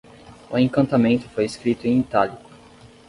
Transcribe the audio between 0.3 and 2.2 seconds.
O encantamento foi escrito em